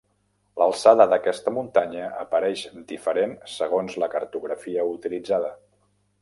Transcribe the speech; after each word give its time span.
L'alçada 0.59 1.05
d'aquesta 1.11 1.51
muntanya 1.57 2.07
apareix 2.23 2.63
diferent 2.93 3.37
segons 3.57 3.99
la 4.05 4.11
cartografia 4.15 4.89
utilitzada. 4.95 5.55